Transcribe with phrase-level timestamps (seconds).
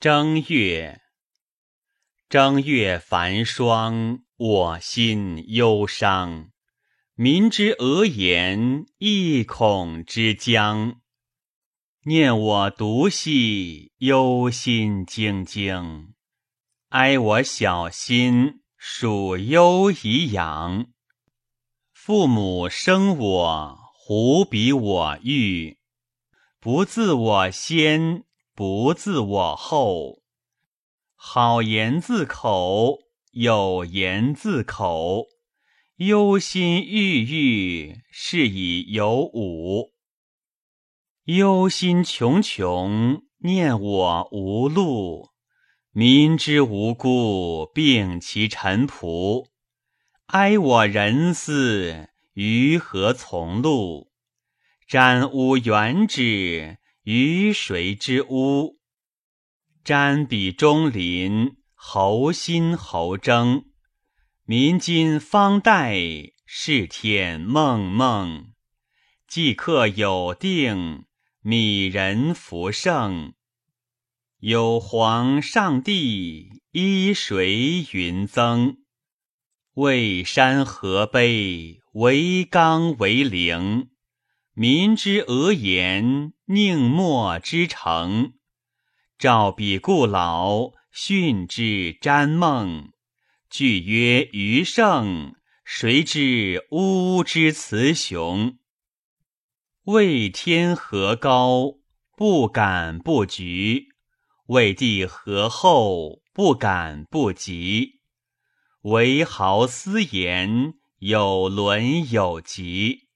[0.00, 1.02] 正月，
[2.30, 6.52] 正月繁霜，我心忧伤。
[7.14, 11.02] 民之俄言，亦恐之将。
[12.06, 16.12] 念我独系，忧心忡忡。
[16.88, 20.86] 哀我小心，属忧以养。
[21.92, 25.76] 父母生我，胡比我育？
[26.58, 28.24] 不自我先。
[28.60, 30.20] 不自我后，
[31.14, 32.98] 好言自口，
[33.32, 35.24] 有言自口。
[35.96, 39.92] 忧心郁郁，是以有五。
[41.24, 45.30] 忧心忡忡，念我无路。
[45.92, 49.46] 民之无辜，病其臣仆。
[50.26, 54.10] 哀我人思，于何从路？
[54.86, 56.76] 瞻吾原之。
[57.04, 58.78] 于谁之屋？
[59.82, 63.64] 瞻彼中林，侯心侯征。
[64.44, 65.96] 民今方待，
[66.44, 68.52] 是天梦梦。
[69.26, 71.06] 既克有定，
[71.40, 73.32] 米人福盛。
[74.40, 78.76] 有皇上帝，依谁云增？
[79.74, 83.88] 渭山河碑，惟刚惟陵。
[84.60, 88.34] 民之俄言，宁莫之成？
[89.18, 92.92] 召彼故老，训之瞻梦。
[93.48, 98.58] 具曰余盛，谁知吾之雌雄？
[99.84, 101.76] 为天何高，
[102.14, 103.86] 不敢不举；
[104.48, 108.00] 为地何厚，不敢不及。
[108.82, 113.08] 唯豪斯言，有伦有极。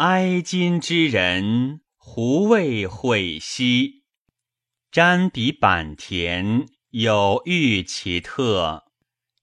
[0.00, 4.04] 哀今之人，胡未悔兮？
[4.90, 8.84] 瞻彼坂田，有欲其特。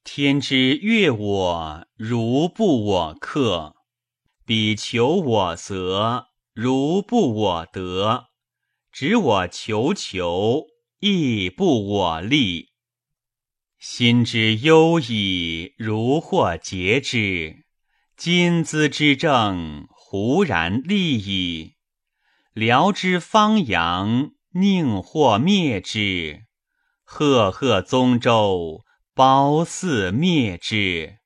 [0.04, 3.76] 天之悦我，如不我克；
[4.48, 8.30] 彼求我则，如不我得。
[8.92, 10.66] 指我求求，
[11.00, 12.70] 亦不我立。
[13.78, 17.64] 心之忧矣，如或竭之。
[18.16, 19.88] 今兹之政。
[20.10, 21.76] 胡然立矣，
[22.54, 26.46] 辽之方阳，宁或灭之？
[27.04, 31.18] 赫赫宗周，褒姒灭之。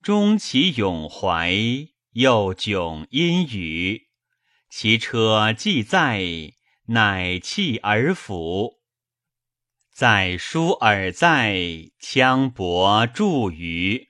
[0.00, 1.52] 终其永怀，
[2.12, 4.08] 又窘阴雨。
[4.70, 6.22] 其车既在，
[6.86, 8.78] 乃弃而辅。
[9.92, 11.52] 在书尔在，
[12.00, 14.08] 羌帛著于。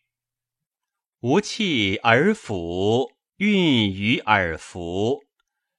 [1.18, 3.17] 无弃而辅。
[3.38, 5.22] 运于耳服，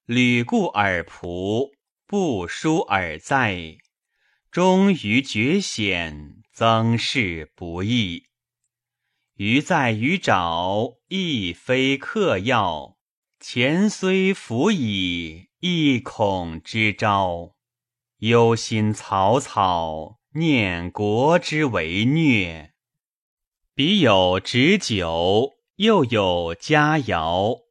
[0.06, 1.72] 履故耳仆，
[2.06, 3.76] 不书耳在。
[4.50, 8.28] 终于绝险，增事不易。
[9.34, 12.96] 余在于爪，亦非客要。
[13.38, 17.56] 前虽服矣，亦恐之招。
[18.20, 22.72] 忧心草草，念国之为虐。
[23.74, 25.59] 彼有执酒。
[25.80, 27.62] 又有佳肴，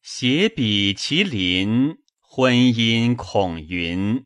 [0.00, 4.24] 携彼其邻，婚姻恐云。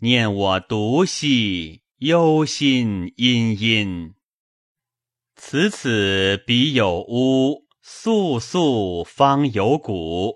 [0.00, 4.12] 念我独兮，忧心殷殷。
[5.36, 10.34] 此此彼有屋，肃肃方有谷。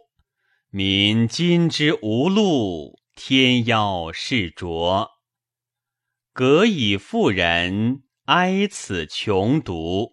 [0.70, 5.10] 民今之无路，天夭是浊。
[6.32, 10.12] 隔以妇人，哀此穷独。